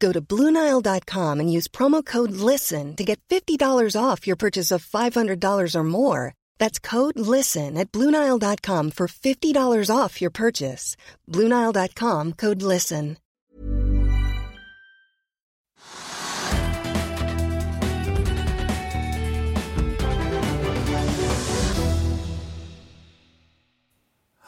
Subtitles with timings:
[0.00, 4.84] Go to Bluenile.com and use promo code LISTEN to get $50 off your purchase of
[4.84, 6.34] $500 or more.
[6.58, 10.96] That's code LISTEN at Bluenile.com for $50 off your purchase.
[11.28, 13.16] Bluenile.com code LISTEN.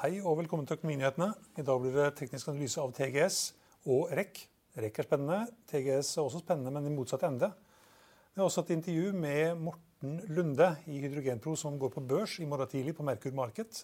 [0.03, 1.28] Hei og velkommen til Økonominyhetene.
[1.58, 3.55] I blir det teknisk analyse av TGS
[3.86, 4.52] og REC.
[4.73, 7.51] REC er spennende, TGS er også spennende, men i motsatt ende.
[8.33, 12.47] Det er også et intervju med Morten Lunde i Hydrogenpro, som går på børs i
[12.48, 13.83] morgen tidlig på Merkur Market.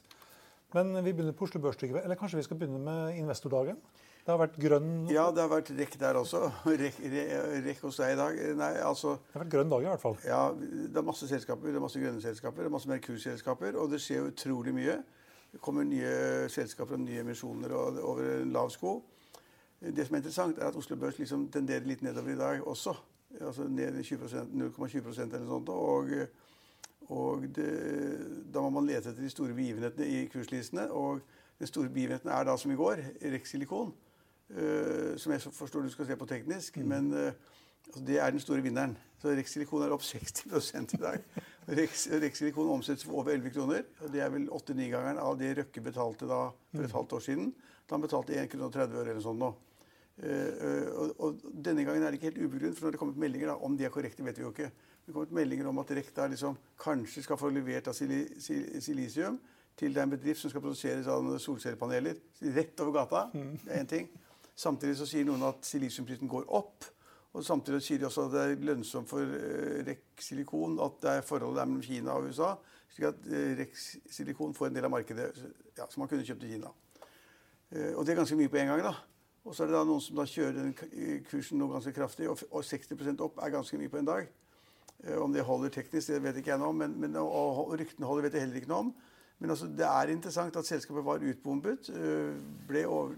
[0.72, 3.76] Men vi begynner på Oslo Børs, Eller kanskje vi skal begynne med investordagen?
[4.24, 6.50] Det har vært grønn Ja, det har vært REC der også.
[6.64, 8.40] Rekk, hos deg i dag.
[8.56, 10.18] Nei, altså Det har vært grønn dag i hvert fall.
[10.24, 11.68] Ja, det er masse selskaper.
[11.68, 13.76] Det er masse grønne selskaper, det er masse Merkur-selskaper.
[13.80, 14.98] Og det skjer utrolig mye.
[15.52, 18.98] Det kommer nye selskaper og nye emisjoner over en lav sko.
[19.78, 22.96] Det som er interessant, er at Oslo Børs liksom tenderer litt nedover i dag også.
[23.40, 25.68] Altså ned 0,20% eller sånt.
[25.68, 26.10] Og,
[27.14, 27.68] og det,
[28.54, 30.88] da må man lete etter de store begivenhetene i kurslistene.
[30.90, 31.20] Og
[31.58, 33.94] den store begivenheten er da som i går, Rex Silikon.
[34.48, 36.80] Uh, som jeg forstår du skal se på teknisk.
[36.80, 36.88] Mm.
[36.88, 37.54] Men uh,
[37.86, 38.96] altså det er den store vinneren.
[39.22, 41.22] Så Rex Silikon er opp 60 i dag.
[41.68, 43.86] Rex, Rex Silikon omsettes for over 11 kroner.
[44.00, 46.98] og Det er vel 8-9-gangeren av det Røkke betalte da for et mm.
[46.98, 47.50] halvt år siden.
[47.86, 49.54] Da han betalte 1,30 kroner 30 øre eller sånn nå.
[50.18, 53.54] Uh, og, denne gangen er det ikke helt ubegrunnet, for når det kommer meldinger da,
[53.62, 54.70] om de er korrekte, vet vi jo ikke.
[55.06, 59.38] Det kommer meldinger om at Rekta liksom kanskje skal få levert av silisium
[59.78, 62.18] til det er en bedrift som skal produsere solcellepaneler
[62.56, 63.22] rett over gata.
[63.32, 63.52] Mm.
[63.62, 64.08] Det er én ting.
[64.58, 66.88] Samtidig så sier noen at silisiumprisen går opp.
[67.32, 71.12] Og Samtidig sier de også at det er lønnsomt for uh, REC Silikon at det
[71.12, 72.56] er forholdet der mellom Kina og USA.
[72.90, 75.30] Slik at uh, REC Silikon får en del av markedet
[75.78, 76.74] ja, som man kunne kjøpt i Kina.
[77.94, 78.82] Og det er ganske mye på en gang.
[78.82, 78.94] da.
[79.44, 82.42] Og så er det da noen som da kjører den kursen noe ganske kraftig, og,
[82.50, 84.28] og 60% opp er ganske mye på en dag.
[85.22, 88.26] om det holder teknisk, det vet ikke jeg noe om, men, men og, ryktene holder
[88.26, 88.94] vet jeg heller ikke noe om.
[89.38, 91.90] Men altså, det er interessant at selskapet var utbombet.
[92.68, 93.14] ble over,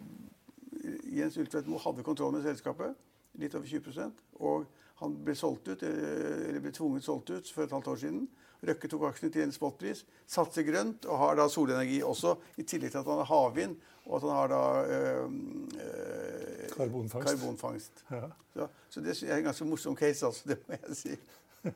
[1.08, 2.96] Jens Ultvedt hadde kontroll med selskapet
[3.40, 4.66] litt over 20% Og
[5.00, 8.26] han ble solgt ut, eh, eller ble tvunget solgt ut for et halvt år siden.
[8.68, 12.92] Røkke tok aksjene til en spotpris, satser grønt og har da solenergi også, i tillegg
[12.92, 13.78] til at han har havvind
[14.10, 14.62] og at han har da
[14.92, 17.28] øh, øh, karbonfangst.
[17.28, 18.04] karbonfangst.
[18.10, 18.20] Ja.
[18.54, 20.42] Så, så, det er en ganske morsom case, altså.
[20.48, 21.16] Det må jeg si.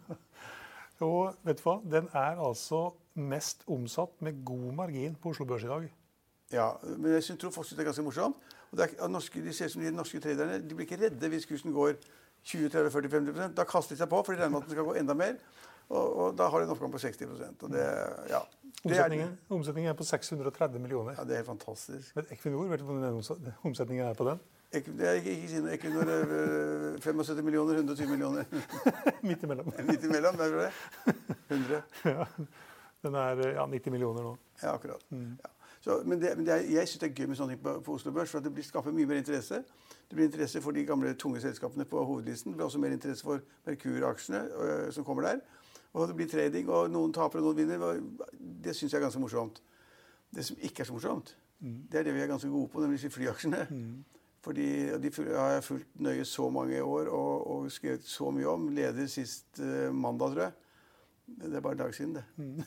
[1.06, 1.76] og vet du hva?
[1.98, 5.92] Den er altså mest omsatt med god margin på Oslo Børs i dag.
[6.52, 8.36] Ja, men jeg tror faktisk det er ganske morsomt.
[8.70, 11.46] Og det er, norske, de ser som de norske traderne de blir ikke redde hvis
[11.46, 11.94] kursen går
[12.44, 15.14] 20-30-40-50 Da kaster de seg på, for de regner med at den skal gå enda
[15.14, 15.38] mer.
[15.88, 17.86] Og, og da har de en oppgang på 60% og det,
[18.30, 18.40] ja.
[18.84, 21.14] Omsetningen, er, omsetningen, er på 630 millioner.
[21.18, 22.16] Ja, Det er helt fantastisk.
[22.16, 24.40] Men Equinor, vet du hvor omsetningen er på den?
[24.72, 25.72] Det er ikke, ikke si noe.
[25.72, 28.44] Equinor er 75 eh, millioner, 120 millioner.
[29.28, 29.72] Midt imellom.
[29.90, 30.70] Midt imellom, er det.
[31.48, 31.82] 100.
[33.04, 34.36] Ja, den er ja, 90 millioner nå.
[34.62, 35.02] Ja, akkurat.
[35.10, 35.38] Mm.
[35.44, 35.50] Ja.
[35.80, 37.74] Så, men, det, men det er, jeg syns det er gøy med sånne ting på,
[37.84, 39.58] på Oslo Børs, for det blir, skaper mye mer interesse.
[40.08, 42.52] Det blir interesse for de gamle tunge selskapene på hovedlisten.
[42.52, 45.42] Det blir også mer interesse for Merkur-aksjene øh, som kommer der.
[45.94, 48.00] Og det blir trading, og noen taper og noen vinner.
[48.34, 49.60] Det syns jeg er ganske morsomt.
[50.34, 51.76] Det som ikke er så morsomt, mm.
[51.90, 53.66] det er det vi er ganske gode på, nemlig flyaksjene.
[53.70, 54.02] Mm.
[54.44, 54.66] Fordi
[55.00, 58.68] De har jeg fulgt nøye så mange år og, og skrevet så mye om.
[58.68, 60.52] Leder sist uh, mandag, tror jeg.
[61.26, 62.24] Det er bare en dag siden, det.
[62.36, 62.58] Mm.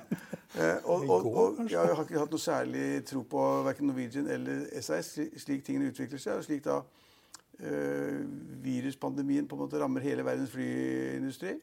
[0.60, 4.62] eh, og, og, og jeg har ikke hatt noe særlig tro på verken Norwegian eller
[4.80, 6.38] SAS, slik tingene utvikler seg.
[6.38, 6.78] og slik da
[7.60, 8.22] eh,
[8.64, 11.58] viruspandemien på en måte rammer hele verdens flyindustri.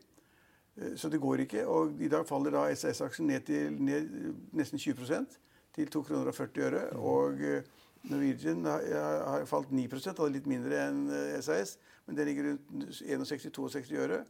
[0.77, 1.65] Eh, så det går ikke.
[1.67, 4.09] Og i dag faller da SAS-aksjen ned til ned,
[4.53, 5.39] nesten 20%
[5.73, 6.83] til 2,40 kroner og 40 øre.
[6.93, 7.43] Mm.
[7.45, 7.63] Eh,
[8.03, 11.05] Norwegian har, falt 9 hadde litt mindre enn
[11.41, 14.25] SAS, men det ligger rundt 61-62 øre.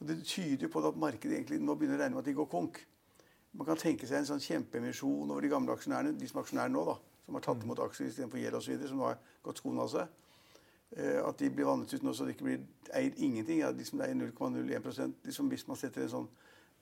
[0.00, 2.48] Og Det tyder på at markedet egentlig nå begynner å regne med at de går
[2.50, 2.80] konk.
[3.52, 6.72] Man kan tenke seg en sånn kjempeemisjon over de gamle aksjonærene, de som er aksjonærer
[6.72, 6.96] nå, da,
[7.26, 10.21] som har tatt imot aksjer istedenfor gjeld osv., som har gått skoene av seg.
[10.96, 12.64] Eh, at de blir vannet ut nå så det ikke blir
[12.98, 13.62] eid ingenting.
[13.62, 16.30] Ja, de som eier 0,01% liksom Hvis man setter en sånn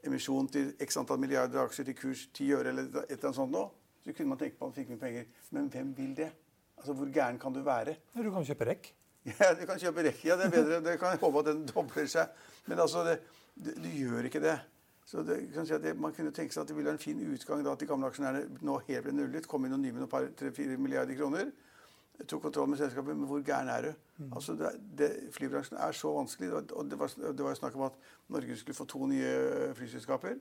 [0.07, 3.53] emisjon til x antall milliarder aksjer til kurs 10 øre eller et eller annet sånt
[3.53, 3.67] nå,
[4.01, 5.29] så kunne man tenke på at man fikk mye penger.
[5.51, 6.31] Men hvem vil det?
[6.79, 7.97] Altså, Hvor gæren kan du være?
[8.17, 8.95] Du kan kjøpe rekk.
[9.29, 10.25] Ja, du kan kjøpe rekk.
[10.25, 10.81] Ja, det er bedre.
[10.81, 12.31] Det kan jeg håpe at den dobler seg.
[12.67, 13.19] Men altså, det,
[13.55, 14.55] du, du gjør ikke det.
[15.05, 17.03] Så det, kan si at det, Man kunne tenke seg at det ville være en
[17.03, 19.93] fin utgang da at de gamle aksjonærene nå helt ble nullet, kom inn og nye
[19.93, 21.51] med noen par, tre-fire milliarder kroner,
[22.29, 23.17] tok kontroll med selskapet.
[23.17, 23.93] Men hvor gæren er du?
[24.19, 24.33] Mm.
[24.33, 26.53] Altså, det, det, Flybransjen er så vanskelig.
[26.53, 27.93] og Det var, det var snakk om at
[28.29, 30.35] Norge skulle få to nye flyselskaper.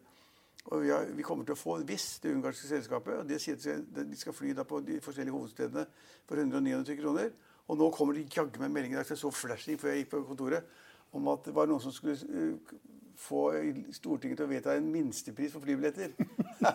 [0.66, 3.56] Og vi, har, vi, kommer til å få, hvis det ungarske selskapet og det sier
[3.56, 5.86] at De skal fly på de forskjellige hovedstedene
[6.27, 7.31] for 199 kroner.
[7.69, 9.06] Og nå kommer de jaggu meg meldinger.
[9.07, 10.65] Jeg så flashing før jeg gikk på kontoret
[11.12, 12.74] om at det var noen som skulle uh,
[13.20, 13.44] få
[13.92, 16.14] Stortinget til å vedta en minstepris for flybilletter.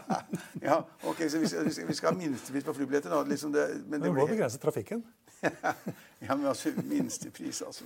[0.68, 3.22] ja, ok, Så vi skal, vi skal ha minstepris på flybilletter nå?
[3.30, 5.04] Liksom det, men det, det må begrense trafikken.
[6.26, 7.84] ja, men altså Minstepris, altså.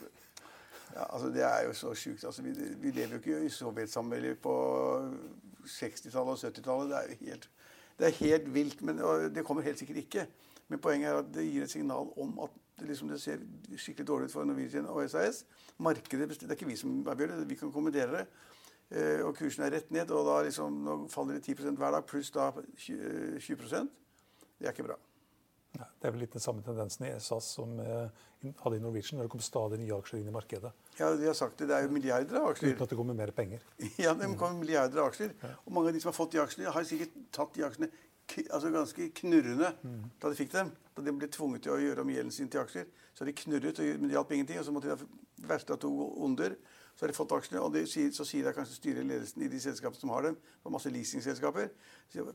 [0.95, 2.25] Ja, altså Det er jo så sjukt.
[2.25, 2.51] Altså, vi,
[2.81, 4.55] vi, lever jo ikke i sovjetsamveldet på
[5.67, 6.91] 60-tallet og 70-tallet.
[6.91, 7.51] Det er jo helt,
[7.99, 8.83] det er helt vilt.
[8.83, 8.99] Men
[9.35, 10.27] det kommer helt sikkert ikke.
[10.69, 13.43] Men poenget er at det gir et signal om at det, liksom, det ser
[13.77, 15.45] skikkelig dårlig ut for Norwegian og SAS.
[15.83, 18.25] Markedet, Det er ikke vi som avgjør det, vi kan kommentere det.
[18.89, 22.07] Eh, og kursen er rett ned, og da liksom, nå faller det 10% hver dag,
[22.09, 23.91] pluss da 20%
[24.59, 24.97] Det er ikke bra.
[25.77, 28.09] Det er vel litt den samme tendensen i SAS som eh,
[28.63, 30.73] hadde i Norwegian, når det kom stadig nye aksjer inn i markedet.
[30.99, 31.69] Ja, de har sagt det.
[31.71, 32.73] Det er jo milliarder av aksjer.
[32.73, 33.63] Uten at det kommer mer penger.
[34.05, 35.35] ja, det kommer milliarder av aksjer.
[35.65, 37.91] Og mange av de som har fått de aksjene, har sikkert tatt de aksjene
[38.51, 40.03] altså ganske knurrende mm.
[40.23, 40.73] da de fikk dem.
[40.97, 42.89] Da de ble tvunget til å gjøre om gjelden sin til aksjer.
[43.15, 44.61] Så de knurret, men det hjalp ingenting.
[44.61, 45.91] Og så måtte de ha verste av to
[46.25, 46.57] onder.
[46.99, 49.61] Så har de fått aksjene, og sier, så sier det kanskje styret ledelsen i de
[49.63, 51.69] selskapene som har dem, og masse leasingselskaper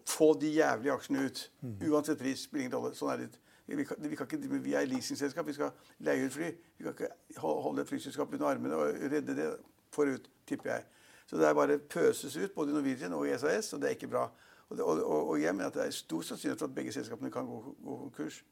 [0.08, 1.42] Få de jævlige aksjene ut.
[1.62, 1.74] Mm.
[1.90, 2.46] Uansett pris.
[2.48, 2.94] Spiller ingen rolle.
[2.96, 3.42] Sånn er det.
[3.68, 5.48] Vi, kan, vi, kan ikke, vi er leasingselskap.
[5.48, 5.72] Vi skal
[6.04, 6.50] leie ut fly.
[6.78, 9.50] Vi kan ikke holde et flyselskap under armene og redde det
[9.94, 10.88] forut, tipper jeg.
[11.28, 13.96] Så det er bare pøses ut, både i Norwegian og i SAS, og det er
[13.98, 14.28] ikke bra.
[14.74, 17.32] Og, det, og, og, jeg mener at det er stor sannsynlighet for at begge selskapene
[17.32, 18.44] kan gå, gå konkurs.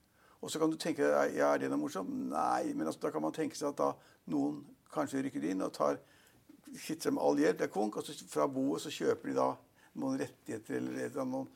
[0.42, 2.10] Og så kan du tenke deg ja, er det noe morsomt?
[2.30, 3.92] Nei, men altså, da kan man tenke seg at da
[4.34, 4.62] noen
[4.94, 6.00] kanskje rykker inn og tar
[6.80, 9.50] sitter med all gjeld, det er konk, og så fra boet så kjøper de da
[10.00, 11.48] noen rettigheter eller, eller noen,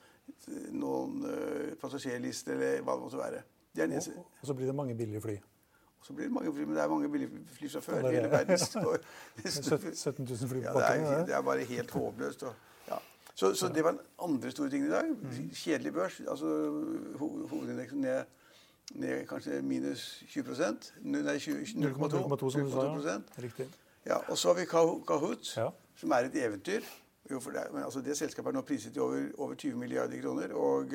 [0.76, 3.44] noen uh, passasjerlister eller hva det måtte være.
[3.76, 5.36] Det og, og, så blir det mange billige fly.
[6.00, 8.08] Og så blir det mange fly, Men det er mange billige fly fra før.
[8.12, 8.98] Hele verden står,
[9.94, 11.06] 17 000 fly på bakken?
[11.06, 12.44] Ja, det, det, er bare helt håpløst.
[12.44, 12.54] Og.
[13.36, 15.10] Så, så, det var den andre store tingen i dag.
[15.10, 15.50] Mm.
[15.54, 16.22] Kjedelig børs.
[16.28, 16.46] altså
[17.20, 18.24] ho Hovedindeksen ned,
[18.92, 23.20] ned kanskje minus 20% Nei, 0,2 som du sa.
[23.42, 23.68] Riktig.
[24.06, 24.66] Ja, og så har vi
[25.08, 25.70] Kahoot, ja.
[25.96, 26.82] som er et eventyr.
[27.32, 30.54] Jo, det, men, altså, det selskapet er nå priset til over, over 20 milliarder kroner.
[30.54, 30.94] Og,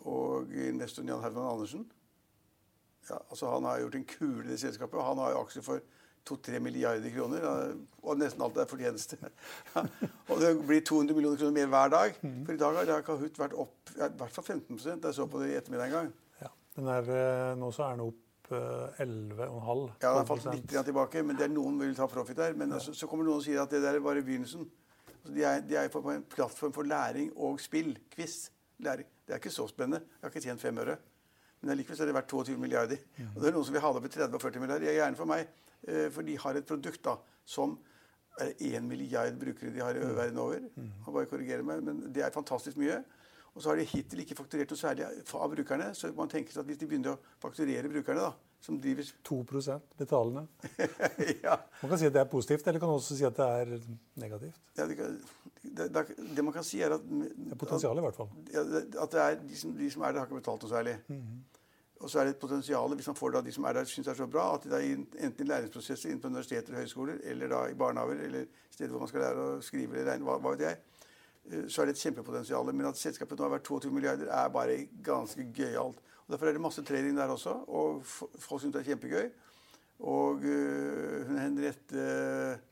[0.00, 1.90] og investoren Jan Herman Andersen
[3.10, 5.02] ja, altså, Han har gjort en kule i det selskapet.
[5.02, 5.80] Han har jo aksjer for
[6.28, 7.48] 2-3 milliarder kroner.
[8.04, 9.18] Og nesten alt er fortjeneste.
[9.74, 9.84] Ja,
[10.28, 12.16] og det blir 200 millioner kroner mer hver dag.
[12.22, 12.40] Mhm.
[12.46, 15.52] For i dag har Kahoot vært opp i hvert fall 15% Jeg så på det
[15.52, 16.10] i ettermiddag en gang.
[16.44, 20.70] Ja, den er, eh, Nå så er den opp 11,5 Ja, det har falt litt
[20.72, 22.54] tilbake, men det er noen vil ta profit der.
[22.56, 24.64] Men altså, så kommer noen og sier at det der er bare begynnelsen.
[25.18, 27.98] Altså, de, er, de er på en plattform for læring og spill.
[28.14, 28.48] Quiz.
[28.78, 29.06] Læring.
[29.26, 30.00] Det er ikke så spennende.
[30.00, 30.96] Jeg har ikke tjent fem øre.
[31.60, 33.00] Men allikevel er det verdt 22 milliarder.
[33.18, 33.30] Mm.
[33.34, 34.84] Og det er noen som vil ha det opp i 30-40 milliarder.
[34.86, 35.48] Det er gjerne for meg.
[35.86, 37.78] Eh, for de har et produkt da, som
[38.38, 40.16] er 1 milliard brukere de har i mm.
[40.16, 40.66] verden over.
[40.76, 40.90] Mm.
[41.06, 43.02] bare korrigere meg, men Det er fantastisk mye.
[43.54, 45.88] Og så har de hittil ikke fakturert noe særlig av brukerne.
[45.94, 49.38] Så man tenker seg at hvis de begynner å fakturere brukerne, da, som driver 2
[49.98, 50.44] betalende.
[51.46, 51.56] ja.
[51.82, 53.72] Man kan si at det er positivt, eller kan man også si at det er
[54.22, 54.60] negativt.
[54.78, 55.18] Ja, det, kan,
[55.62, 56.04] det, det,
[56.36, 58.30] det, man kan si, er at Det er potensial, i hvert fall.
[58.52, 58.74] At,
[59.06, 60.98] at det er de som, de som, er der, har ikke betalt noe særlig.
[61.08, 61.57] Mm -hmm.
[61.98, 64.06] Og så er det et potensial, hvis man får da de som er der, syns
[64.06, 67.18] det er så bra, at de da enten i læringsprosesser inne på universiteter og høyskoler,
[67.32, 70.36] eller da i barnehager, eller steder hvor man skal lære å skrive eller regne, hva,
[70.38, 70.78] hva vet jeg,
[71.52, 72.72] Eh, så er det et kjempepotensial.
[72.74, 76.00] Men at selskapet nå har vært 22 milliarder, er bare ganske gøyalt.
[76.28, 79.30] Derfor er det masse trading der også, og folk syns det er kjempegøy.
[79.98, 82.02] Og uh, hun Henriette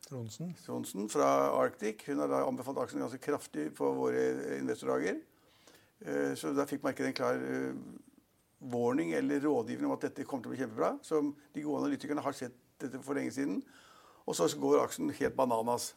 [0.04, 0.52] Tronsen.
[0.62, 4.20] Tronsen fra Arctic hun har da anbefalt aksjen ganske kraftig på våre
[4.60, 5.16] investordager.
[6.04, 7.72] Uh, så da fikk markedet en klar uh,
[8.60, 10.98] warning eller rådgivning om at dette kommer til å bli kjempebra.
[11.02, 13.62] som de gode analytikerne har sett dette for lenge siden.
[14.26, 15.94] Og så går aksjen helt bananas.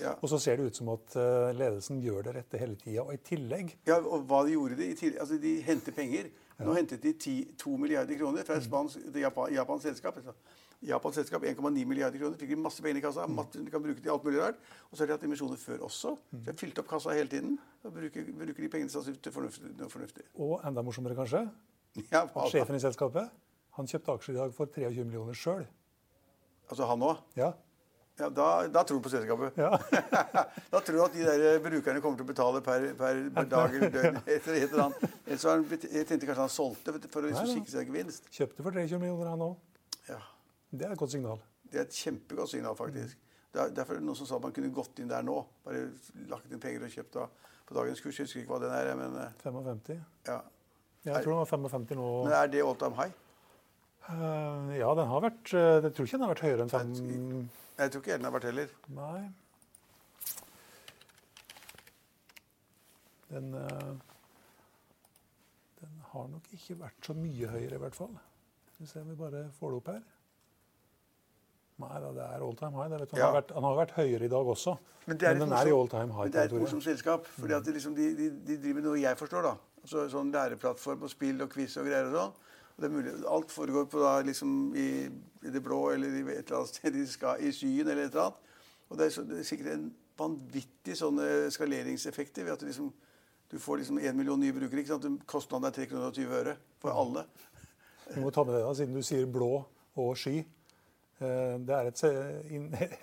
[0.00, 0.14] Ja.
[0.22, 3.02] Og så ser det ut som at uh, ledelsen gjør det rette hele tida.
[3.04, 4.94] Og i tillegg Ja, og hva de gjorde de?
[5.10, 6.30] Altså, de henter penger.
[6.56, 6.64] Ja.
[6.64, 10.16] Nå hentet de 10, 2 milliarder kroner fra et spansk, Japan, Japans selskap.
[10.16, 10.32] Altså.
[10.88, 12.38] Japans selskap 1,9 milliarder kroner.
[12.40, 13.26] Fikk de masse penger i kassa.
[13.28, 14.60] Masse, de kan bruke til alt mulig rart.
[14.88, 16.14] Og så har de hatt emisjoner før også.
[16.30, 17.58] Så de har fylt opp kassa hele tiden.
[17.84, 20.24] Og bruker, bruker de pengene sannsynligvis til fornuftig, noe fornuftig.
[20.40, 21.44] Og enda morsommere kanskje,
[22.12, 23.28] Ja, at sjefen i selskapet
[23.76, 25.66] han kjøpte aksjer i dag for 23 millioner sjøl.
[26.70, 27.18] altså han òg.
[27.36, 27.52] Ja.
[28.20, 29.56] Ja, da, da tror du på selskapet.
[29.56, 29.70] ja.
[30.72, 33.74] Da tror du at de der brukerne kommer til å betale per, per, per dag
[33.74, 34.18] eller døgn.
[34.26, 35.14] etter et eller annet.
[35.26, 38.28] Ellers han, jeg tenkte kanskje han solgte for å liksom sikre seg gevinst.
[38.36, 39.56] Kjøpte for 23 millioner, han òg.
[40.10, 40.18] Ja,
[40.70, 41.40] Det er et godt signal.
[41.70, 43.18] Det er et kjempegodt signal, faktisk.
[43.50, 45.40] Det er, derfor er det noen som sa at man kunne gått inn der nå.
[45.66, 45.88] Bare
[46.30, 47.26] lagt inn penger og kjøpt da,
[47.66, 48.18] på dagens kurs.
[48.18, 49.98] Jeg husker ikke hva den er, men eh, 55.
[50.30, 50.40] ja.
[51.00, 52.06] Jeg tror den var 55 nå.
[52.26, 53.12] Men er det all time high?
[54.10, 56.92] Uh, ja, den har vært eh, Jeg tror ikke den har vært høyere enn 5
[57.78, 58.72] Jeg tror ikke den har vært heller.
[58.96, 59.20] Nei.
[63.30, 63.50] Den
[65.80, 68.16] Den har nok ikke vært så mye høyere, i hvert fall.
[68.74, 70.02] Skal vi se om vi bare får det opp her.
[71.80, 72.90] Nei det er all time high.
[72.92, 73.26] Han, Ja.
[73.30, 74.76] har vært, han har vært høyere i dag også.
[75.06, 76.26] Men, det er litt den er i all time high.
[76.28, 77.26] Men det er et morsomt selskap.
[77.26, 79.42] fordi at liksom, de, de, de driver med noe jeg forstår.
[79.48, 79.54] da.
[79.82, 82.06] Altså, sånn Læreplattform og spill og quiz og greier.
[82.10, 82.32] og sånn.
[82.76, 84.88] Og det er mulig, Alt foregår på da, liksom, i,
[85.46, 88.12] i det blå eller i et eller annet sted de skal, i skyen eller et
[88.14, 88.46] eller annet.
[88.90, 92.92] Og det er, så, det er sikkert en vanvittig sånne skaleringseffekter ved at du liksom
[93.50, 94.78] du får liksom million nye brukere.
[94.78, 95.22] ikke sant?
[95.26, 97.24] Kostnaden er 3 kroner og 20 øre for alle.
[98.14, 99.64] Du må ta med det da, siden du sier blå
[99.98, 100.44] og sky.
[101.20, 102.02] Eh, Det er et,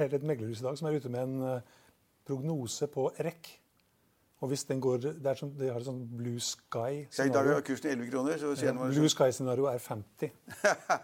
[0.18, 1.62] et meglerhus i dag som er ute med en eh,
[2.28, 3.54] prognose på REC.
[4.40, 7.10] Og hvis den går det er sånn, De har et sånn blue Så I dag
[7.10, 7.56] sky-scenario.
[7.58, 8.38] er kursen 11 kroner.
[8.38, 10.30] så sier man Blue sky-scenario er 50.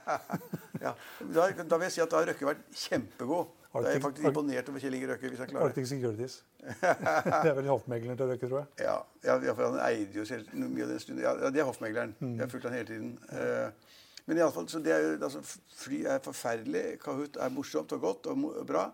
[0.86, 0.94] ja.
[1.34, 3.48] da, da vil jeg si at da har Røkke vært kjempegod.
[3.74, 5.30] Da er jeg faktisk imponert over Kjell Inge Røkke.
[5.34, 5.72] hvis han klarer.
[5.72, 6.36] Arctic Securities.
[6.84, 8.86] det er vel hoffmegleren til Røkke, tror jeg.
[8.86, 11.24] Ja, ja, ja, for han eide jo selv mye av den stunden.
[11.26, 12.14] Ja, ja, det er hoffmegleren.
[12.20, 12.36] Mm.
[12.38, 13.16] Jeg har fulgt han hele tiden.
[13.34, 13.93] Eh,
[14.26, 15.42] men i alle fall, så det er jo, altså,
[15.76, 16.84] fly er forferdelig.
[17.04, 18.86] Kahoot er morsomt og godt og, og bra.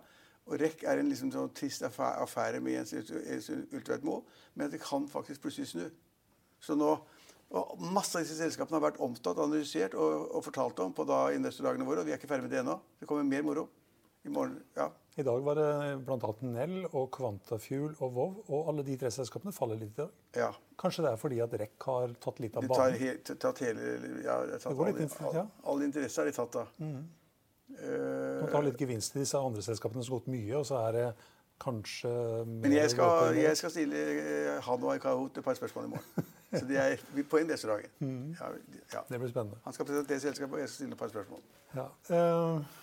[0.50, 4.24] Og REC er en liksom sånn trist affære, med Jens Ultveit Moe.
[4.58, 5.84] Men det kan faktisk plutselig snu.
[6.66, 6.96] Så nå,
[7.50, 11.28] og Masse av disse selskapene har vært omtalt, analysert og, og fortalt om på da
[11.36, 12.02] investordagene våre.
[12.02, 12.80] Og vi er ikke ferdig med det ennå.
[12.98, 13.68] Det kommer mer moro.
[14.26, 14.90] I morgen, ja.
[15.20, 15.70] I dag var det
[16.08, 16.32] bl.a.
[16.48, 20.14] Nell og Quantafuel og Vov, og alle de tre selskapene faller litt i dag.
[20.40, 20.50] ja.
[20.80, 23.18] Kanskje det er fordi at REC har tatt litt av De tar banen.
[23.44, 23.90] tatt hele
[24.24, 25.42] ja, tatt går litt ja.
[25.44, 26.64] alle all interesse har de tatt da.
[26.80, 30.80] Du Man tar litt gevinst i disse andre selskapene som har gått mye, og så
[30.88, 31.06] er det
[31.60, 32.12] kanskje
[32.48, 36.30] Men jeg skal, jeg skal stille eh, han og Kahoot et par spørsmål i morgen.
[36.50, 36.96] Så det er
[37.30, 37.92] på investordagen.
[38.00, 38.32] Mm.
[38.40, 38.48] Ja,
[38.96, 39.02] ja.
[39.10, 39.60] Det blir spennende.
[39.68, 41.44] Han skal presentere selskapet, og jeg skal stille et par spørsmål.
[41.76, 41.84] Ja.
[42.10, 42.80] eh,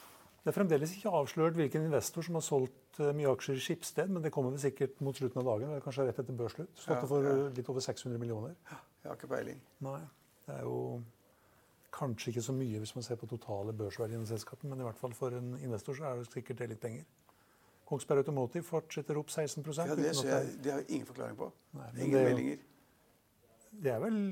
[0.47, 4.13] Det er fremdeles ikke avslørt hvilken investor som har solgt eh, mye aksjer i Skipsted,
[4.15, 6.71] men det kommer vel sikkert mot slutten av dagen, eller kanskje rett etter børsslutt.
[6.79, 7.33] Stått Ja, for ja.
[7.33, 8.53] eh, litt over 600 millioner.
[8.71, 9.59] Jeg har ikke peiling.
[9.83, 9.99] Nei,
[10.47, 10.77] det er jo
[11.97, 15.03] kanskje ikke så mye hvis man ser på totale børsverdien i selskapet, men i hvert
[15.03, 17.03] fall for en investor så er det sikkert det litt penger.
[17.91, 21.51] Kongsberg Automotive fortsetter opp 16 Ja, det, ser jeg, det har jeg ingen forklaring på.
[21.75, 22.63] Nei, ingen det er meldinger.
[23.83, 24.23] det er vel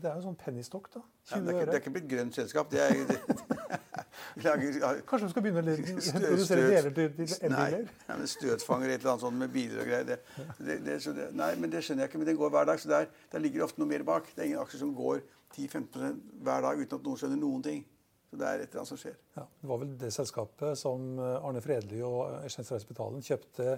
[0.00, 1.02] det er jo sånn pennystock, da.
[1.28, 2.70] Ja, det, er ikke, det er ikke blitt grønt selskap.
[2.72, 3.80] Det er, det,
[4.40, 5.76] lager, Kanskje du skal begynne å
[6.26, 7.92] produsere deler til, til Nei, elbiler?
[8.08, 10.08] ja, men støtfanger et eller annet sånt med biler og greier.
[10.08, 10.18] Det,
[10.58, 12.22] det, det, så det, nei, men det skjønner jeg ikke.
[12.22, 14.30] Men den går hver dag, så der, der ligger det ofte noe mer bak.
[14.32, 15.22] Det er ingen aksjer som går
[15.56, 17.82] 10-15 hver dag uten at noen skjønner noen ting.
[18.32, 19.16] Så det er et eller annet som skjer.
[19.36, 22.86] Ja, det var vel det selskapet som eh, Arne Fredly og Eskjens Streis
[23.28, 23.74] kjøpte,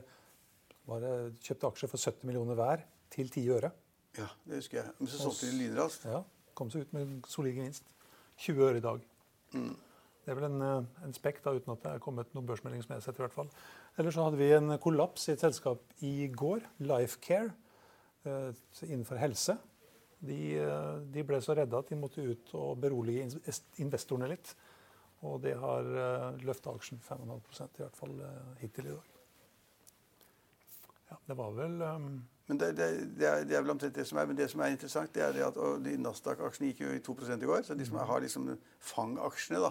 [0.87, 3.73] kjøpte aksjer for 70 millioner hver til 10 øre.
[4.15, 4.93] Ja, det husker jeg.
[5.01, 6.07] Men så solgte de lynraskt.
[6.07, 6.21] Ja,
[6.55, 7.91] kom seg ut med solid gevinst.
[8.47, 9.03] 20 øre i dag.
[10.25, 12.83] Det er vel en, eh, en spekk, da, uten at det er kommet noen børsmelding
[12.83, 13.19] som jeg har sett.
[13.21, 13.51] i hvert fall.
[13.99, 17.53] Ellers så hadde vi en kollaps i et selskap i går, Lifecare,
[18.25, 18.53] eh,
[18.83, 19.59] innenfor helse.
[20.25, 23.29] De, eh, de ble så redda at de måtte ut og berolige
[23.79, 24.55] investorene litt.
[25.23, 25.83] Og det har
[26.45, 28.21] løfta aksjen 5,5% i hvert fall
[28.61, 29.05] hittil i dag.
[31.11, 32.25] Ja, det var vel um...
[32.47, 34.27] Men det, det, det, er, det er vel omtrent det som er.
[34.27, 37.47] Men det som er interessant, det er at de Nasdaq-aksjene gikk jo i 2 i
[37.47, 37.63] går.
[37.63, 38.51] Så de som har liksom
[38.81, 39.71] fangaksjene, da.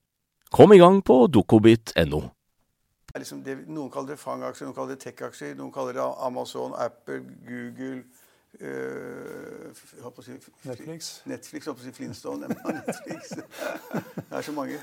[0.51, 2.17] Kom i gang på dokobit.no.
[3.15, 3.39] Liksom
[3.71, 8.01] noen kaller det fangaksjer, noen kaller det tech-aksjer, noen kaller det Amazon, Apple, Google
[8.59, 9.69] øh,
[10.19, 10.35] si,
[10.67, 11.11] Netflix.
[11.31, 12.49] Netflix, holdt på å si Flintstone.
[12.81, 13.31] Netflix.
[13.37, 14.81] Det er så mange.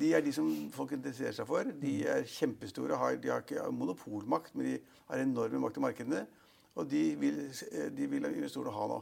[0.00, 1.72] De er de som folk interesserer seg for.
[1.80, 3.00] De er kjempestore.
[3.22, 4.76] De har ikke monopolmakt, men de
[5.08, 6.26] har enorme makt i markedene.
[6.76, 7.40] Og de vil,
[7.96, 9.00] de vil investorene ha nå.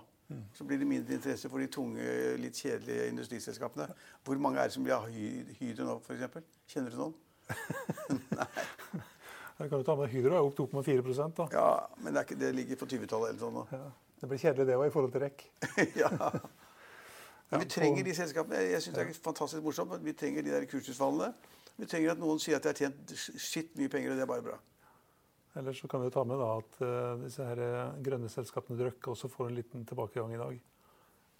[0.52, 2.04] Så blir det mindre interesse for de tunge,
[2.36, 3.86] litt kjedelige industriselskapene.
[4.24, 6.50] Hvor mange er det som blir av Hydro nå, f.eks.?
[6.68, 7.14] Kjenner du noen?
[8.36, 8.48] Nei.
[9.58, 11.48] Jeg kan jo ta med Hydro er opp 2,4 da.
[11.50, 11.70] Ja,
[12.04, 13.64] men det, ikke, det ligger på 20-tallet eller sånn nå.
[13.74, 13.88] Ja,
[14.20, 15.44] det blir kjedelig det òg, i forhold til REC.
[16.04, 16.10] ja.
[17.48, 18.58] Men vi trenger de selskapene.
[18.60, 19.94] Jeg syns det er fantastisk morsomt.
[20.04, 21.30] Vi trenger de der kursutfallene.
[21.80, 24.28] Vi trenger at noen sier at de har tjent skitt mye penger, og det er
[24.28, 24.58] bare bra.
[25.56, 29.10] Eller så kan vi ta med da at uh, disse her eh, grønne selskapene Drøkke
[29.14, 30.58] også får en liten tilbakegang i dag.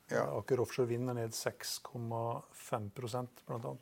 [0.08, 0.24] Ja.
[0.38, 3.74] Aker Offshore Vind er ned 6,5% bl.a.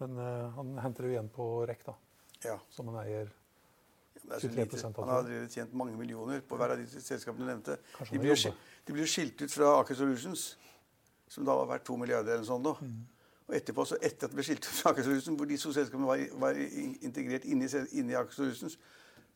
[0.00, 0.10] Men
[0.56, 1.94] han henter det igjen på REC, da.
[2.44, 2.56] Ja.
[2.72, 3.26] Som han eier
[4.40, 4.98] 23 av.
[4.98, 7.76] Han har tjent mange millioner på hver av de selskapene du nevnte.
[8.10, 10.44] De blir, jo, skilt ut fra Aker Solutions,
[11.30, 12.66] som da var verdt to milliarder eller sånt.
[12.66, 12.74] da.
[12.80, 13.00] Mm.
[13.50, 16.06] Og etterpå, så etter at det ble skilt ut fra Akershusen, hvor de to selskapene
[16.06, 16.58] var, var
[17.02, 17.66] integrert inni,
[17.98, 18.46] inni Aker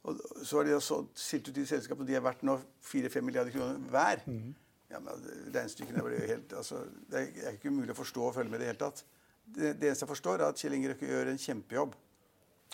[0.04, 3.24] og så har de så skilt ut de selskapene, og de er verdt nå 4-5
[3.24, 4.20] milliarder kroner hver.
[4.28, 4.52] Mm.
[4.92, 5.24] Ja, men
[5.54, 8.62] Regnestykkene ble jo helt altså, Det er ikke umulig å forstå og følge med i
[8.62, 9.00] det hele tatt.
[9.44, 11.96] Det, det, eneste jeg forstår, er at Kjell Inge Røkke gjør en kjempejobb.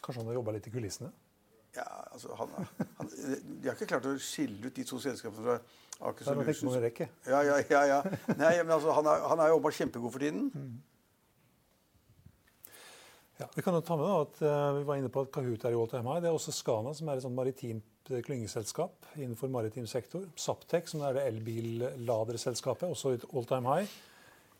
[0.03, 1.13] Kanskje han har jobba litt i kulissene?
[1.77, 2.53] Ja, altså han,
[2.99, 5.57] han, De har ikke klart å skille ut de to selskapene fra
[6.11, 6.77] Aker Solutions.
[6.77, 7.99] Det er noe ja, ja, ja, ja.
[8.35, 10.49] Nei, men altså, han, har, han er jobba kjempegod for tiden.
[10.51, 10.79] Mm.
[13.41, 15.63] Ja, vi kan jo ta med da, at uh, Vi var inne på at Kahoot
[15.65, 15.89] er i all.
[16.21, 20.27] Det er også Scana, som er et sånt maritimt eh, klyngeselskap innenfor maritim sektor.
[20.37, 23.89] Saptek, som er det elbilladerselskapet, også i all time high.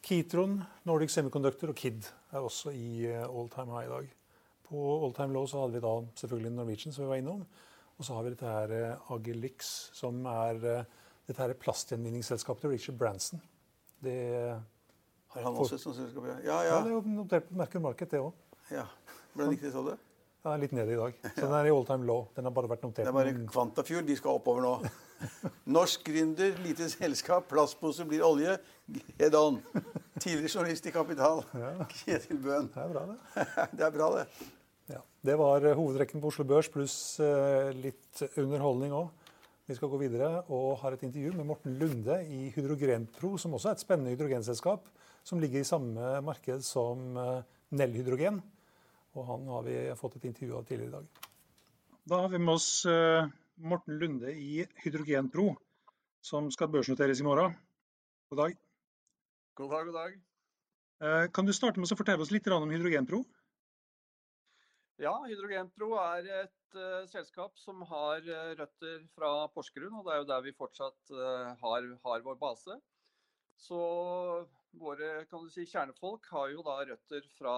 [0.01, 4.11] Kitron, Nordic Semiconductor og Kid er også i uh, all time high i dag.
[4.71, 7.47] På all time low så hadde vi da selvfølgelig Norwegian, som vi var innom.
[7.99, 12.97] Og så har vi dette her uh, Agilix, som er dette her plastgjenvinningsselskapet til Richard
[12.97, 13.45] Branson.
[14.01, 14.21] Det
[15.35, 16.25] har han også et sånt selskap?
[16.33, 16.63] Ja, ja.
[16.65, 18.47] ja det er jo notert på Merkur Market, det òg.
[18.71, 18.87] Ja.
[19.35, 19.93] Hvordan gikk det, sa du?
[20.41, 21.17] Den er litt nede i dag.
[21.35, 22.23] Så den er i all time low.
[22.37, 23.05] Den har bare vært notert.
[23.05, 24.07] Det er bare Kvantafjord.
[24.09, 24.93] De skal oppover nå.
[25.77, 28.55] Norsk gründer, lite selskap, plastpose blir olje.
[29.19, 29.59] Head on.
[30.17, 31.43] Tidligere journalist i Kapital.
[31.93, 32.71] Kjetil Bøhn.
[32.73, 33.45] Det er bra, det.
[33.77, 34.49] det er bra, det.
[34.95, 35.03] Ja.
[35.29, 39.11] Det var eh, hovedrekken på Oslo Børs pluss uh, litt underholdning òg.
[39.69, 43.71] Vi skal gå videre og har et intervju med Morten Lunde i Hydrogenpro, som også
[43.71, 44.89] er et spennende hydrogenselskap
[45.23, 47.45] som ligger i samme marked som uh,
[47.77, 48.41] Nell Hydrogen.
[49.19, 51.27] Og han har vi fått et intervju av tidligere i dag.
[52.11, 53.27] Da har vi med oss uh,
[53.59, 55.51] Morten Lunde i Hydrogenpro,
[56.23, 57.57] som skal børsnoteres i morgen.
[58.31, 58.57] God dag.
[59.59, 60.17] God dag, god dag.
[61.03, 63.25] Uh, kan du starte med å fortelle oss litt om Hydrogenpro?
[65.01, 68.23] Ja, Hydrogenpro er et uh, selskap som har
[68.63, 69.99] røtter fra Porsgrunn.
[69.99, 71.15] Og det er jo der vi fortsatt
[71.61, 72.79] har, har, vår base.
[73.61, 73.79] Så
[74.81, 77.57] våre kan du si, kjernefolk har jo da røtter fra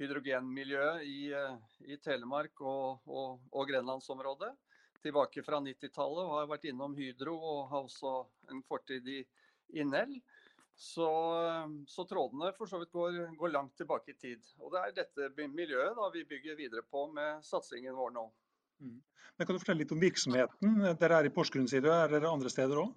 [0.00, 4.52] hydrogenmiljøet i, eh, i Telemark og, og, og, Grenlandsområdet.
[5.04, 8.14] Tilbake fra 90-tallet og har vært innom Hydro og har også
[8.52, 9.20] en fortid i,
[9.76, 10.16] i Nell.
[10.74, 11.06] Så,
[11.86, 14.40] så, trådene for så vidt går, går, langt tilbake i tid.
[14.58, 18.24] Og det er dette miljøet da vi bygger videre på med satsingen vår nå.
[18.82, 18.98] Mm.
[19.36, 20.80] Men Kan du fortelle litt om virksomheten?
[20.98, 21.92] Dere er i Porsgrunn, sier du.
[21.94, 22.90] Er dere andre steder òg?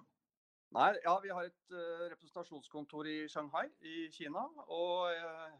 [0.74, 4.42] Nei, ja, Vi har et uh, representasjonskontor i Shanghai i Kina.
[4.66, 5.54] Og uh,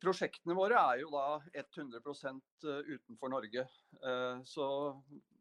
[0.00, 3.66] prosjektene våre er jo da 100 eh, utenfor Norge.
[4.00, 4.68] Eh, så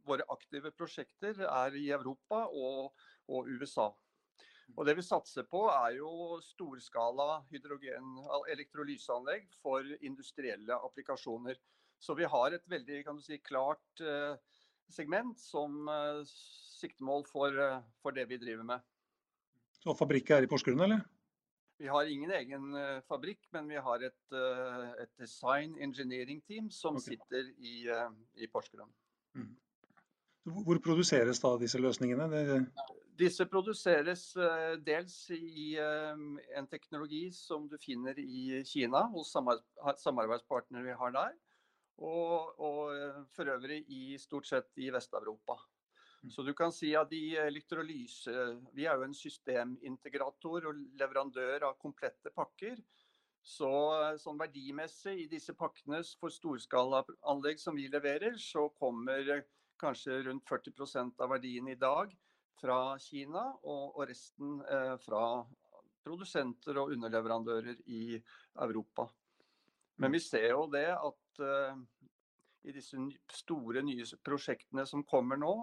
[0.08, 2.92] våre aktive prosjekter er i Europa og,
[3.28, 3.90] og USA.
[4.76, 8.20] Og Det vi satser på, er jo storskala hydrogen-
[8.52, 11.56] elektrolyseanlegg for industrielle applikasjoner.
[12.00, 14.36] Så vi har et veldig si, klart eh,
[14.92, 16.22] segment som eh,
[16.78, 18.84] siktemål for, eh, for, det vi driver med.
[19.80, 21.02] Så fabrikken er i Porsgrunn, eller?
[21.78, 26.72] Vi har ingen egen uh, fabrikk, men vi har et, uh, et design engineering team
[26.74, 27.14] som okay.
[27.14, 28.10] sitter i, uh,
[28.42, 28.90] i Porsgrunn.
[29.38, 29.52] Mm.
[30.66, 32.30] Hvor produseres da disse løsningene?
[32.32, 32.62] Det...
[33.20, 34.30] Disse produseres
[34.86, 41.34] dels i en teknologi som du finner i Kina, hos samarbeidspartnere vi har der.
[41.98, 45.58] Og, og for øvrig i stort sett i Vest-Europa.
[46.24, 46.32] Mm.
[46.34, 48.34] Så du kan si at i elektrolyse
[48.74, 52.80] Vi er jo en systemintegrator og leverandør av komplette pakker.
[53.48, 53.70] Så
[54.20, 59.46] sånn verdimessig i disse pakkene for storskalaanlegg som vi leverer, så kommer
[59.80, 62.12] kanskje rundt 40% av verdien i dag
[62.58, 65.22] fra Kina, og, og resten eh, fra
[66.04, 68.18] produsenter og underleverandører i
[68.66, 69.08] Europa.
[70.02, 71.80] Men vi ser jo det at eh,
[72.68, 73.00] i disse
[73.32, 75.54] store nye prosjektene som kommer nå,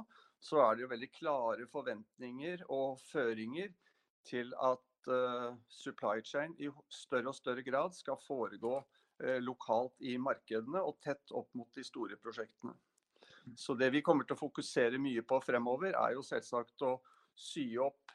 [0.44, 3.70] så er det jo veldig klare forventninger og føringer
[4.28, 10.18] til at uh, supply chain i større og større grad skal foregå uh, lokalt i
[10.20, 12.74] markedene og tett opp mot de store prosjektene.
[13.44, 13.56] Mm.
[13.56, 16.98] Så det vi kommer til å fokusere mye på fremover, er jo selvsagt å
[17.34, 18.12] sy opp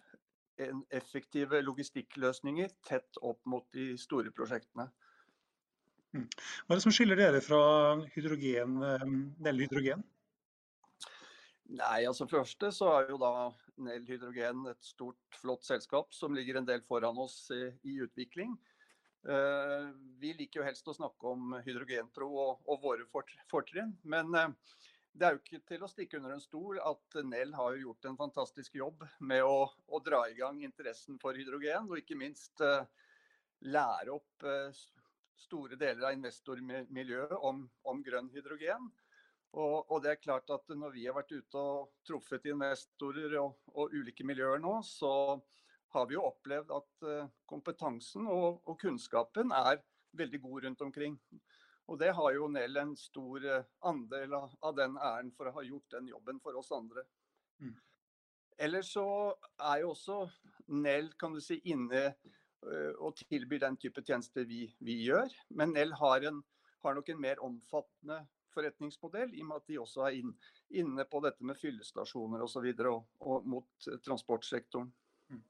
[0.61, 4.89] en effektive logistikkløsninger tett opp mot de store prosjektene.
[6.13, 6.25] Mm.
[6.29, 7.61] Hva er det som skiller dere fra
[8.13, 8.77] hydrogen,
[9.41, 10.05] Nell Hydrogen?
[11.69, 13.31] Nei, altså første så er jo da
[13.85, 18.55] Nell Hydrogen et stort, flott selskap som ligger en del foran oss i, i utvikling.
[19.27, 23.05] Uh, vi liker jo helst å snakke om Hydrogentro og, og våre
[23.51, 23.91] fortrinn.
[24.01, 24.47] Men uh,
[25.13, 28.17] det er jo ikke til å stikke under en stol at Nell har gjort en
[28.17, 32.81] fantastisk jobb med å, å dra i gang interessen for hydrogen, og ikke minst uh,
[33.61, 34.47] lære opp
[35.39, 38.89] store deler av investormiljøet om, om grønn hydrogen.
[39.57, 43.55] Og, og, det er klart at når vi har vært ute og truffet investorer og,
[43.73, 45.39] og ulike miljøer nå, så
[45.95, 49.81] har vi jo opplevd at uh, kompetansen og, og, kunnskapen er
[50.17, 51.17] veldig god rundt omkring.
[51.89, 55.55] Og det har jo Nell en stor uh, andel av, av, den æren for å
[55.57, 57.07] ha gjort den jobben for oss andre.
[57.57, 57.73] Mm.
[58.61, 59.07] Ellers så
[59.57, 60.21] er jo også
[60.77, 65.33] Nell kan du si, inne uh, og tilbyr den type tjenester vi, vi gjør.
[65.57, 66.43] Men Nell har, en,
[66.85, 70.33] har nok en mer omfattende forretningsmodell, i og med at de også er inn,
[70.81, 72.65] inne på dette med fyllestasjoner osv.
[72.65, 74.91] Og, så og, og mot eh, transportsektoren.
[75.29, 75.43] Mm.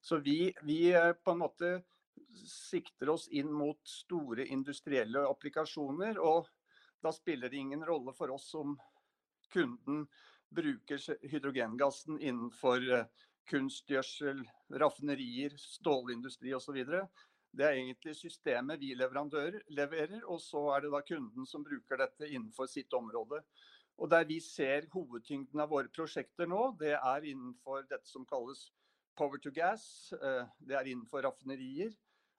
[0.00, 1.72] Så vi, vi, eh, på en måte
[2.46, 6.20] sikter oss inn mot store industrielle applikasjoner.
[6.22, 6.48] Og
[7.02, 8.76] da spiller det ingen rolle for oss om
[9.52, 10.06] kunden
[10.56, 13.08] bruker hydrogengassen innenfor eh,
[13.50, 14.42] kunstgjødsel,
[14.80, 16.80] raffinerier, stålindustri osv.
[17.56, 22.02] Det er egentlig systemet vi leverandører leverer, og så er det da kunden som bruker
[22.02, 23.40] dette innenfor sitt område.
[23.96, 28.66] Og Der vi ser hovedtyngden av våre prosjekter nå, det er innenfor dette som kalles
[29.16, 30.12] power to gas.
[30.12, 31.94] Eh, det er innenfor raffinerier,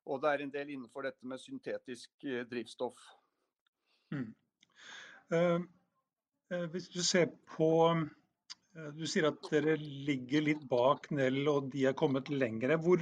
[0.05, 2.99] og det er en del innenfor dette med syntetisk eh, drivstoff.
[4.13, 4.29] Mm.
[5.33, 5.65] Uh,
[6.71, 7.25] hvis du ser
[7.57, 7.67] på
[8.95, 12.77] Du sier at dere ligger litt bak Nell og de er kommet lengre.
[12.79, 13.01] Hvor,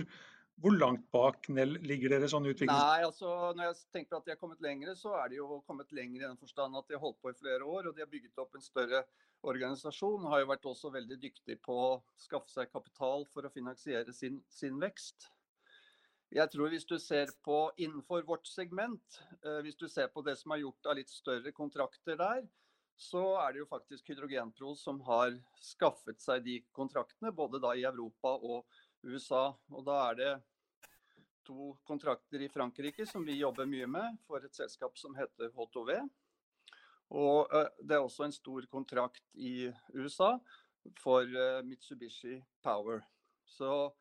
[0.63, 2.71] hvor langt bak Nell ligger dere sånn utvikling?
[2.71, 5.91] Nei, altså Når jeg tenker at de har kommet lengre, så er de jo kommet
[5.95, 7.89] lenger i den forstand at de har holdt på i flere år.
[7.89, 9.03] Og de har bygget opp en større
[9.45, 10.27] organisasjon.
[10.31, 14.39] Har jo vært også veldig dyktig på å skaffe seg kapital for å finansiere sin,
[14.49, 15.27] sin vekst.
[16.35, 20.39] Jeg tror hvis du ser på innenfor vårt segment, eh, hvis du ser på det
[20.39, 22.47] som er gjort av litt større kontrakter der,
[22.95, 27.83] så er det jo faktisk Hydrogenpro som har skaffet seg de kontraktene, både da i
[27.87, 28.63] Europa og
[29.05, 29.47] USA.
[29.71, 30.33] Og da er det
[31.45, 35.99] to kontrakter i Frankrike som vi jobber mye med for et selskap som heter H2V.
[37.15, 37.51] Og
[37.85, 40.33] det er også en stor kontrakt i USA
[40.97, 41.29] for
[41.65, 43.03] Mitsubishi Power.
[43.45, 43.91] Så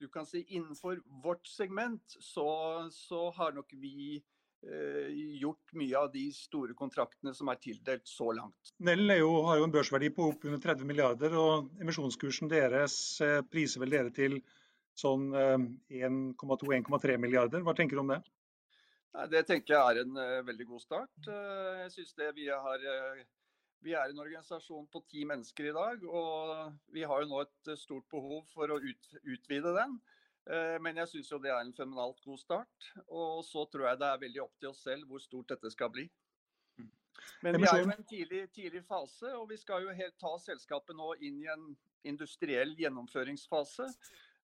[0.00, 2.48] du kan si innenfor vårt segment så,
[2.92, 4.35] så har nok vi Eh,
[5.40, 8.72] gjort mye av de store kontraktene som er tildelt så langt.
[8.82, 13.84] Nell jo, har jo en børsverdi på oppunder 30 milliarder, og emisjonskursen deres eh, priser
[13.84, 14.40] vel dere til
[14.96, 17.62] sånn 1,2-1,3 eh, milliarder.
[17.62, 18.22] Hva tenker du om det?
[19.32, 21.28] Det tenker jeg er en veldig god start.
[21.30, 22.82] Jeg synes det vi har
[23.84, 27.72] vi er en organisasjon på ti mennesker i dag, og vi har jo nå et
[27.80, 29.96] stort behov for å utvide den.
[30.46, 32.92] Eh, men jeg syns jo det er en fenomenalt god start.
[33.06, 35.90] Og så tror jeg det er veldig opp til oss selv hvor stort dette skal
[35.94, 36.06] bli.
[36.78, 36.92] Mm.
[37.42, 40.36] Men vi er jo i en tidlig, tidlig, fase, og vi skal jo helt ta
[40.42, 41.68] selskapet nå inn i en
[42.06, 43.88] industriell gjennomføringsfase.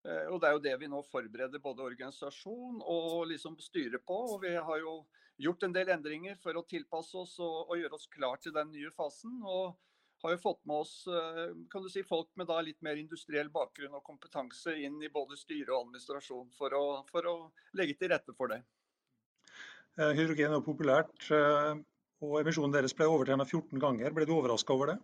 [0.03, 4.19] Eh, og Det er jo det vi nå forbereder både organisasjon og liksom styre på.
[4.35, 5.03] og Vi har jo
[5.43, 8.75] gjort en del endringer for å tilpasse oss og, og gjøre oss klar til den
[8.75, 9.38] nye fasen.
[9.43, 9.79] og
[10.23, 13.51] har jo fått med oss eh, kan du si, folk med da litt mer industriell
[13.53, 17.37] bakgrunn og kompetanse inn i både styre og administrasjon for å, for å
[17.79, 18.61] legge til rette for det.
[19.99, 21.27] Eh, hydrogen er populært,
[22.23, 24.15] og emisjonen deres ble overtegna 14 ganger.
[24.15, 25.01] Ble du overraska over det?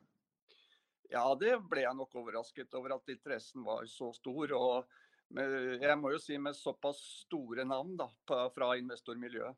[1.10, 4.52] Ja, det ble jeg nok overrasket over at interessen var så stor.
[4.54, 4.98] Og
[5.34, 9.56] med, jeg må jo si med såpass store navn da, fra investormiljøet.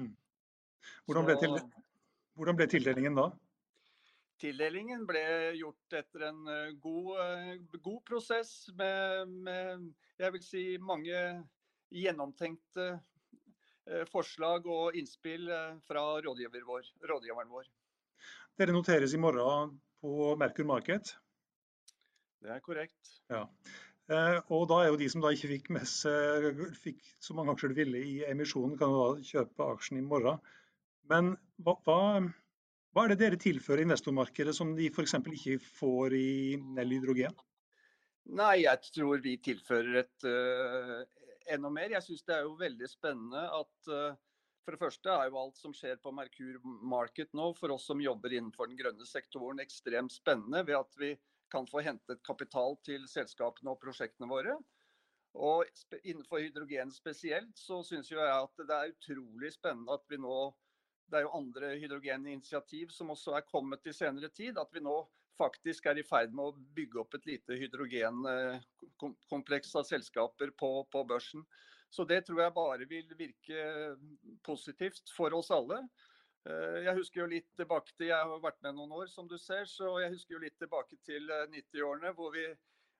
[0.00, 0.12] Mm.
[1.08, 1.56] Hvordan, ble til,
[2.36, 3.30] hvordan ble tildelingen da?
[4.42, 5.22] Tildelingen ble
[5.54, 9.84] gjort etter en eh, god, eh, god prosess med, med,
[10.18, 11.20] jeg vil si, mange
[11.94, 15.46] gjennomtenkte eh, forslag og innspill
[15.86, 17.70] fra rådgiver vår, rådgiveren vår.
[18.58, 21.14] Dere noteres i morgen på Merkur Market.
[22.42, 23.16] Det er korrekt.
[23.30, 23.46] Ja.
[24.52, 27.78] Og da er jo de som da ikke fikk seg fikk så mange aksjer de
[27.78, 30.42] ville i emisjonen, kan jo da kjøpe aksjen i morgen.
[31.08, 31.32] Men
[31.64, 31.98] hva, hva,
[32.94, 35.16] hva er det dere tilfører investormarkedet som de f.eks.
[35.18, 37.34] ikke får i Nell hydrogen?
[38.38, 41.00] Nei, jeg tror vi tilfører et uh,
[41.50, 41.90] enda mer.
[41.96, 44.14] Jeg syns det er jo veldig spennende at uh,
[44.64, 48.00] for det første er jo alt som skjer på Merkur Market nå, for oss som
[48.00, 51.10] jobber innenfor den grønne sektoren, ekstremt spennende ved at vi
[51.52, 54.54] kan få hentet kapital til selskapene og prosjektene våre.
[55.34, 55.66] Og
[56.00, 60.38] innenfor hydrogen spesielt, så syns jeg at det er utrolig spennende at vi nå
[61.10, 64.54] Det er jo andre hydrogeninitiativ som også er kommet i senere tid.
[64.58, 64.96] At vi nå
[65.38, 71.00] faktisk er i ferd med å bygge opp et lite hydrogenkompleks av selskaper på, på
[71.08, 71.42] børsen.
[71.94, 73.58] Så det tror jeg bare vil virke
[74.46, 75.78] positivt for oss alle.
[76.44, 79.38] Eh, jeg husker jo litt tilbake til, jeg har vært med noen år, som du
[79.40, 81.22] ser, så jeg husker jo litt tilbake til
[81.54, 82.32] 90-årene eh, hvor,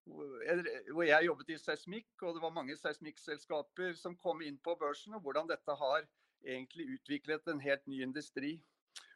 [0.06, 5.14] hvor, jeg jobbet i seismikk, og det var mange seismikkselskaper som kom inn på børsen,
[5.18, 6.00] og hvordan dette har
[6.44, 8.54] egentlig utviklet en helt ny industri.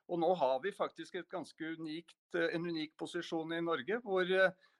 [0.09, 4.25] Og nå har vi faktisk unikt, eh, en unik posisjon i Norge, hvor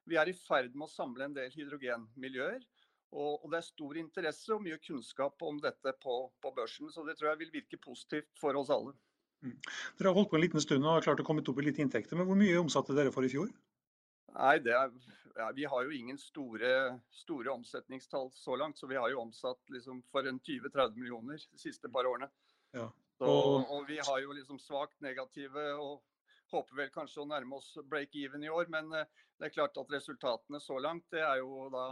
[0.09, 2.65] vi er i ferd med å samle en del hydrogenmiljøer.
[3.09, 6.91] Og, og, det er stor interesse og mye kunnskap om dette på, på, børsen.
[6.93, 8.93] Så det tror jeg vil virke positivt for oss alle.
[9.45, 9.55] Mm.
[9.97, 11.81] Dere har holdt på en liten stund og har klart å komme opp i litt
[11.81, 12.19] inntekter.
[12.19, 13.49] Men hvor mye omsatte dere for i fjor?
[14.39, 14.93] Nei, er,
[15.35, 18.79] ja, Vi har jo ingen store, store, omsetningstall så langt.
[18.79, 22.31] Så vi har jo omsatt liksom for en 20-30 millioner de siste par årene.
[22.77, 22.87] Ja.
[23.19, 26.05] Så, og vi har jo liksom svakt negative og
[26.53, 28.71] håper vel kanskje å nærme oss break-even i år.
[28.71, 31.91] Men eh, det er klart at resultatene så langt det er jo da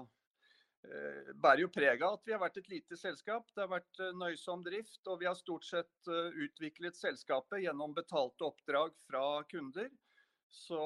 [0.87, 3.49] Eh, bærer jo preg av at vi har vært et lite selskap.
[3.55, 6.11] Det har vært eh, nøysom drift, og vi har stort sett
[6.47, 9.89] utviklet selskapet gjennom betalte oppdrag fra kunder.
[10.57, 10.79] Så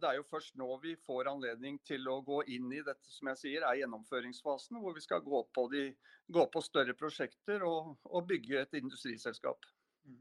[0.00, 3.30] det er jo først nå vi får anledning til å gå inn i dette som
[3.32, 5.88] jeg sier er gjennomføringsfasen, hvor vi skal gå på, de,
[6.36, 9.64] gå på større prosjekter og, og, bygge et industriselskap.
[10.04, 10.20] Mm.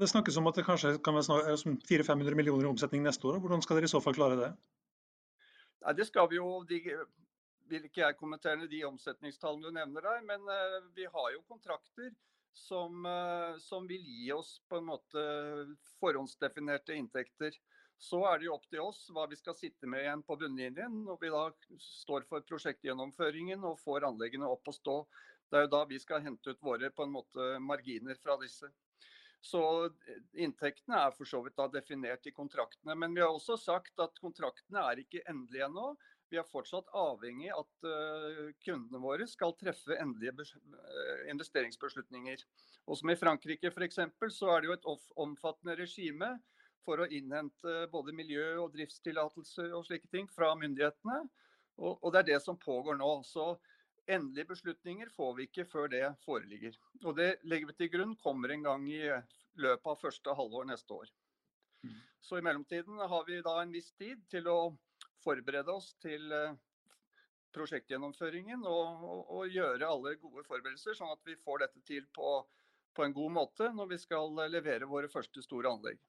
[0.00, 3.38] Det snakkes om at det kanskje kan være 400-500 millioner i omsetning neste år.
[3.44, 4.50] Hvordan skal dere i så fall klare det?
[5.84, 6.80] Nei, det skal vi jo, de,
[7.70, 12.10] vil ikke jeg kommentere de omsetningstallene du nevner der, men uh, vi har jo kontrakter
[12.56, 15.24] som, uh, som, vil gi oss på en måte
[16.00, 17.56] forhåndsdefinerte inntekter.
[18.00, 21.02] Så er det jo opp til oss hva vi skal sitte med igjen på bunnlinjen
[21.04, 21.42] når vi da
[21.84, 24.94] står for prosjektgjennomføringen og får anleggene opp å stå.
[25.50, 28.70] Det er jo da vi skal hente ut våre på en måte marginer fra disse.
[29.44, 32.96] Så eh, inntektene er for så vidt da definert i kontraktene.
[32.96, 35.94] Men vi har også sagt at kontraktene er ikke endelige ennå
[36.30, 42.44] vi er fortsatt avhengig av at uh, kundene våre skal treffe endelige uh, investeringsbeslutninger.
[42.86, 43.98] Og som i Frankrike f.eks.
[44.36, 44.88] så er det jo et
[45.20, 46.36] omfattende regime
[46.84, 51.22] for å innhente både miljø- og driftstillatelser og slike ting fra myndighetene.
[51.80, 53.10] Og, og, det er det som pågår nå.
[53.24, 53.54] Så
[54.10, 56.76] endelige beslutninger får vi ikke før det foreligger.
[57.04, 59.02] Og det legger vi til grunn kommer en gang i
[59.60, 61.12] løpet av første halvår neste år.
[61.84, 62.00] Mm.
[62.20, 64.58] Så i mellomtiden har vi da en viss tid til å
[65.24, 66.56] forberede oss til eh,
[67.56, 72.36] prosjektgjennomføringen og, og, og, gjøre alle gode forberedelser, sånn at vi får dette til på,
[72.96, 76.00] på, en god måte når vi skal levere våre første store anlegg.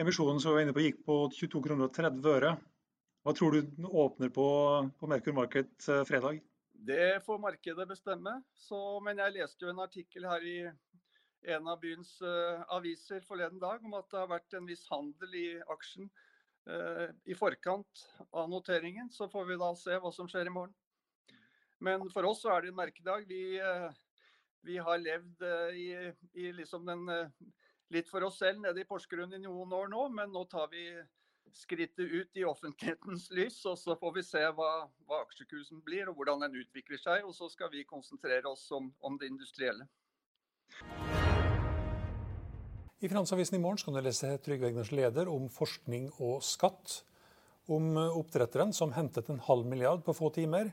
[0.00, 2.54] Emisjonen som vi var inne på gikk på 22 kroner og 30 øre.
[3.22, 4.46] Hva tror du den åpner på,
[4.96, 6.40] på Merkur Market eh, fredag?
[6.72, 8.38] Det får markedet bestemme.
[8.56, 10.56] Så, men jeg leste jo en artikkel her i
[11.52, 15.36] en av byens uh, aviser forleden dag om at det har vært en viss handel
[15.36, 16.08] i aksjen
[16.70, 19.10] uh, i forkant av noteringen.
[19.12, 20.74] Så får vi da se hva som skjer i morgen.
[21.82, 23.28] Men for oss så er det en merkedag.
[23.28, 23.90] Vi, uh,
[24.64, 25.44] vi har levd
[25.76, 25.88] i,
[26.38, 27.04] i liksom den
[27.92, 30.86] litt for oss selv nede i Porsgrunn i noen år nå, men nå tar vi
[31.52, 34.70] skrittet ut i offentlighetens lys, og så får vi se hva,
[35.08, 37.26] hva aksjekursen blir og hvordan den utvikler seg.
[37.28, 39.88] Og så skal vi konsentrere oss om, om det industrielle.
[43.02, 47.02] I Finansavisen i morgen skal du lese Trygve Egners leder om forskning og skatt.
[47.70, 50.72] Om oppdretteren som hentet en halv milliard på få timer,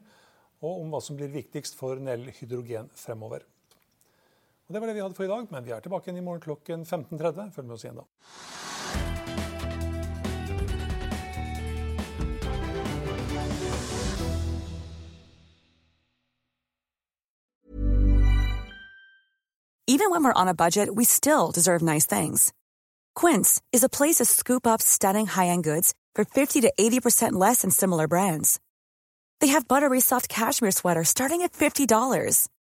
[0.64, 3.46] og om hva som blir viktigst for Nell Hydrogen fremover.
[4.70, 6.26] Og Det var det vi hadde for i dag, men vi er tilbake igjen i
[6.26, 7.52] morgen klokken 15.30.
[7.56, 8.04] Følg med oss igjen da.
[19.88, 22.54] Even when we're on a budget, we still deserve nice things.
[23.16, 27.64] Quince is a place to scoop up stunning high-end goods for 50 to 80% less
[27.64, 28.60] than similar brands.
[29.42, 32.48] They have buttery soft cashmere sweaters starting at $50,